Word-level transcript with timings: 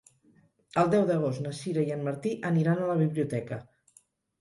El 0.83 0.89
deu 0.93 1.03
d'agost 1.09 1.45
na 1.45 1.53
Sira 1.59 1.85
i 1.91 1.93
en 1.99 2.03
Martí 2.09 2.35
aniran 2.53 2.83
a 2.83 2.91
la 2.91 3.01
biblioteca. 3.07 3.65